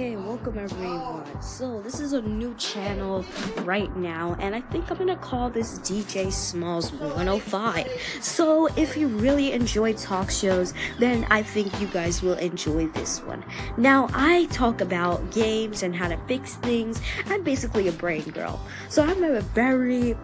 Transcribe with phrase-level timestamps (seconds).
[0.00, 1.42] Okay, welcome everyone.
[1.42, 3.22] So, this is a new channel
[3.64, 7.86] right now, and I think I'm gonna call this DJ Smalls 105.
[8.22, 13.22] So, if you really enjoy talk shows, then I think you guys will enjoy this
[13.24, 13.44] one.
[13.76, 16.98] Now, I talk about games and how to fix things.
[17.26, 18.58] I'm basically a brain girl.
[18.88, 20.16] So, I'm a very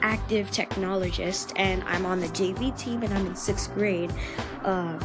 [0.00, 4.12] active technologist, and I'm on the JV team, and I'm in sixth grade.
[4.62, 4.96] Uh,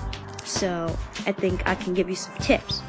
[0.45, 0.95] so,
[1.26, 2.84] I think I can give you some tips.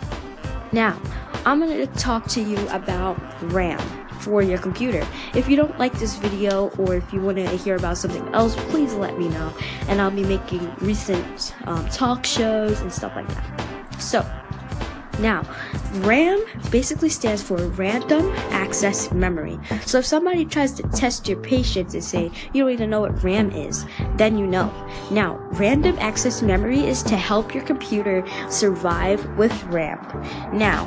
[0.74, 1.00] Now,
[1.46, 3.16] I'm going to talk to you about
[3.52, 3.78] RAM
[4.18, 5.06] for your computer.
[5.32, 8.56] If you don't like this video or if you want to hear about something else,
[8.70, 9.54] please let me know.
[9.86, 14.02] And I'll be making recent um, talk shows and stuff like that.
[14.02, 14.28] So,
[15.20, 15.42] now,
[16.00, 19.58] RAM basically stands for Random Access Memory.
[19.86, 23.22] So if somebody tries to test your patience and say you don't even know what
[23.22, 24.72] RAM is, then you know.
[25.10, 30.00] Now, Random Access Memory is to help your computer survive with RAM.
[30.52, 30.86] Now,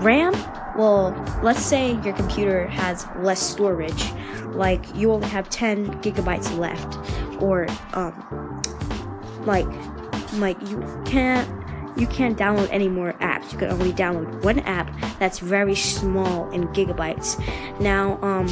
[0.00, 0.32] RAM,
[0.76, 1.10] well,
[1.42, 4.12] let's say your computer has less storage,
[4.54, 6.98] like you only have 10 gigabytes left,
[7.42, 8.62] or um,
[9.44, 9.66] like,
[10.34, 11.61] like you can't
[11.96, 13.52] you can't download any more apps.
[13.52, 17.38] You can only download one app that's very small in gigabytes.
[17.80, 18.46] Now, um,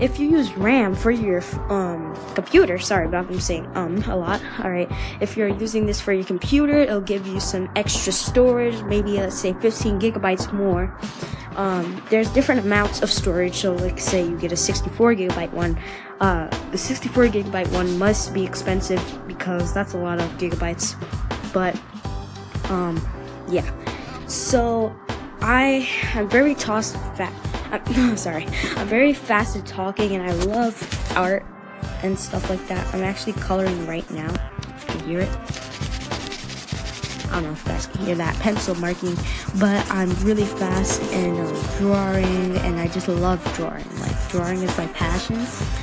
[0.00, 4.40] if you use RAM for your um, computer, sorry about I'm saying um a lot.
[4.62, 8.82] All right, if you're using this for your computer, it'll give you some extra storage,
[8.84, 10.96] maybe let's say 15 gigabytes more.
[11.56, 13.56] Um, there's different amounts of storage.
[13.56, 15.78] So, like, say you get a 64 gigabyte one,
[16.20, 20.96] uh, the 64 gigabyte one must be expensive because that's a lot of gigabytes.
[21.52, 21.78] But
[22.70, 23.00] um,
[23.48, 23.68] yeah.
[24.26, 24.94] So
[25.40, 27.32] I am very tossed fat.
[27.72, 28.46] I'm sorry.
[28.76, 31.44] I'm very fast at talking, and I love art
[32.02, 32.94] and stuff like that.
[32.94, 34.30] I'm actually coloring right now.
[34.30, 35.38] You can hear it.
[37.30, 39.16] I don't know if you guys can hear that pencil marking,
[39.60, 43.88] but I'm really fast in um, drawing, and I just love drawing.
[44.00, 45.36] Like drawing is my passion,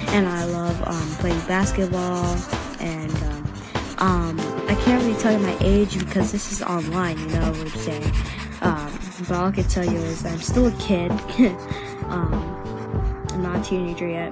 [0.07, 2.37] and I love um, playing basketball
[2.81, 3.53] and um,
[3.99, 4.39] um,
[4.87, 8.13] can't really tell you my age because this is online, you know what I'm saying.
[8.61, 11.11] Um, but all I can tell you is I'm still a kid.
[12.07, 14.31] um, I'm not a teenager yet.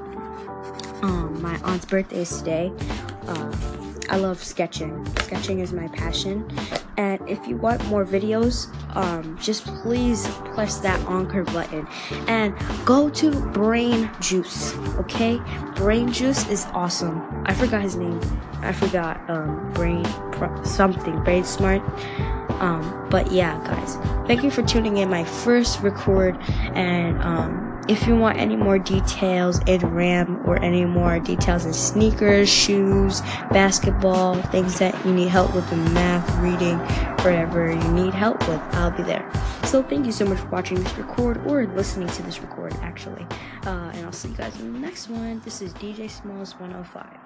[1.01, 2.71] Um, my aunt's birthday is today.
[3.27, 3.53] Uh,
[4.09, 5.05] I love sketching.
[5.23, 6.49] Sketching is my passion.
[6.97, 11.87] And if you want more videos, um, just please press that Anchor button
[12.27, 14.75] and go to Brain Juice.
[14.99, 15.41] Okay,
[15.75, 17.43] Brain Juice is awesome.
[17.45, 18.21] I forgot his name.
[18.61, 20.05] I forgot um, Brain
[20.63, 21.21] something.
[21.23, 21.81] Brain Smart.
[22.61, 23.95] Um, but yeah, guys,
[24.27, 26.37] thank you for tuning in my first record
[26.73, 31.73] and um if you want any more details in RAM or any more details in
[31.73, 36.79] sneakers, shoes, basketball, things that you need help with in math, reading,
[37.23, 39.29] whatever you need help with, I'll be there.
[39.63, 43.25] So thank you so much for watching this record or listening to this record actually.
[43.65, 45.41] Uh, and I'll see you guys in the next one.
[45.41, 47.24] This is DJ Smalls 105.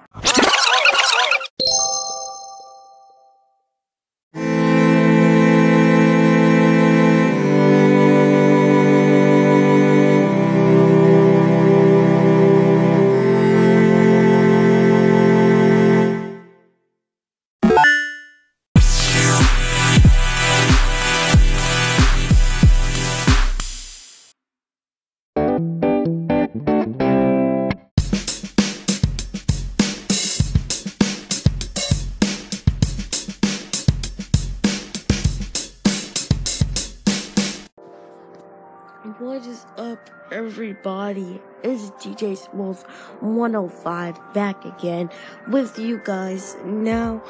[39.02, 41.40] What is up, everybody?
[41.62, 42.82] It's DJ Smalls
[43.20, 45.08] 105 back again
[45.48, 46.54] with you guys.
[46.66, 47.22] Now,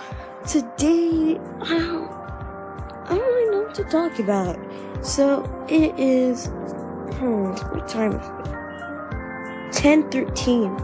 [0.48, 4.58] today, I don't, I don't really know what to talk about.
[5.06, 9.84] So, it is, hmm, what time is it?
[9.84, 10.76] 1013.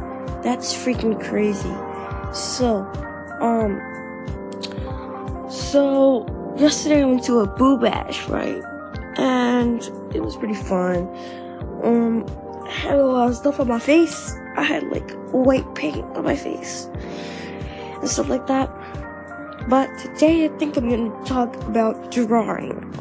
[0.43, 1.75] That's freaking crazy.
[2.33, 2.83] So,
[3.41, 3.83] um,
[5.50, 8.62] so, yesterday I went to a boo bash, right?
[9.61, 9.82] And
[10.14, 11.08] it was pretty fun.
[11.82, 12.25] Um,
[12.67, 14.35] I had a lot of stuff on my face.
[14.56, 16.88] I had like white paint on my face
[18.00, 18.69] and stuff like that.
[19.69, 22.93] But today I think I'm gonna talk about drawing.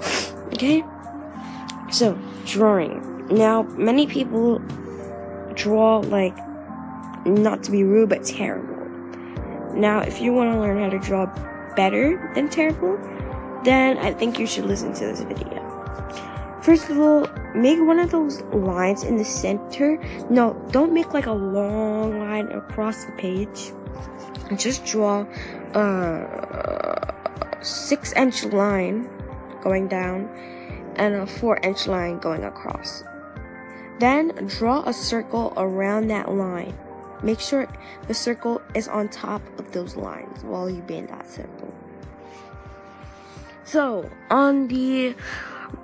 [0.54, 0.82] Okay?
[1.90, 3.26] So, drawing.
[3.28, 4.58] Now, many people
[5.54, 6.36] draw like,
[7.24, 8.78] not to be rude, but terrible.
[9.74, 11.26] Now, if you want to learn how to draw
[11.76, 12.98] better than terrible,
[13.62, 15.57] then I think you should listen to this video.
[16.62, 19.98] First of all, make one of those lines in the center.
[20.28, 23.72] No, don't make like a long line across the page.
[24.56, 25.26] Just draw
[25.74, 27.14] a
[27.62, 29.08] six inch line
[29.62, 30.28] going down.
[30.98, 33.04] and a 4 inch line going across.
[34.00, 36.76] Then draw a circle around that line.
[37.22, 37.66] Make sure
[38.06, 41.72] the circle is on top of those lines while you bend that circle.
[43.64, 45.14] So, on the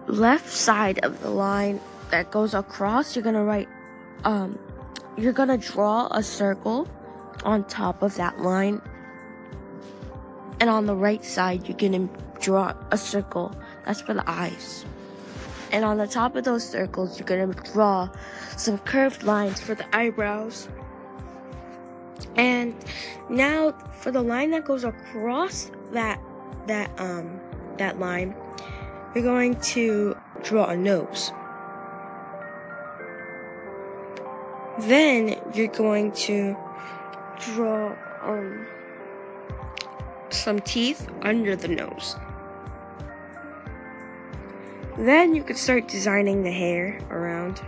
[0.06, 1.80] left side of the line
[2.10, 3.68] that goes across, you're gonna write,
[4.24, 4.58] um,
[5.16, 6.88] you're gonna draw a circle
[7.44, 8.80] on top of that line.
[10.60, 12.08] And on the right side, you're gonna
[12.40, 13.54] draw a circle.
[13.84, 14.84] That's for the eyes.
[15.72, 18.08] And on the top of those circles, you're gonna draw
[18.56, 20.68] some curved lines for the eyebrows.
[22.36, 22.74] And
[23.28, 26.20] now for the line that goes across that
[26.66, 27.40] that um
[27.78, 28.34] that line,
[29.14, 31.32] you're going to draw a nose.
[34.80, 36.56] Then you're going to
[37.38, 38.66] draw um
[40.30, 42.16] some teeth under the nose.
[44.98, 47.62] Then you could start designing the hair around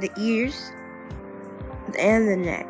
[0.00, 0.72] the ears
[1.98, 2.66] and the neck.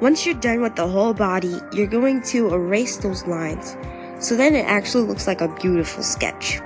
[0.00, 3.76] Once you're done with the whole body, you're going to erase those lines
[4.18, 6.60] so then it actually looks like a beautiful sketch.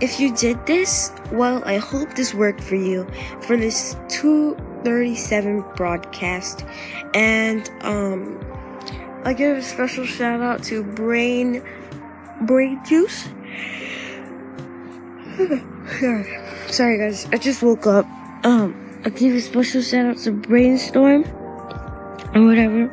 [0.00, 3.06] If you did this, well, I hope this worked for you
[3.40, 6.64] for this 237 broadcast.
[7.14, 8.38] And, um,
[9.24, 11.60] I give a special shout out to Brain,
[12.42, 13.28] Brain Juice.
[16.68, 18.06] Sorry guys, I just woke up.
[18.44, 21.24] Um, I give a special shout out to Brainstorm
[22.34, 22.88] or whatever.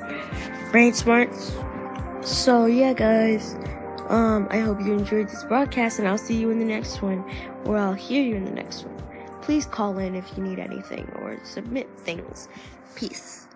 [0.74, 1.54] Brain Smarts.
[2.24, 3.56] So yeah guys.
[4.10, 7.24] Um, I hope you enjoyed this broadcast and I'll see you in the next one,
[7.66, 9.40] or I'll hear you in the next one.
[9.44, 12.50] Please call in if you need anything or submit things.
[12.96, 13.48] Peace.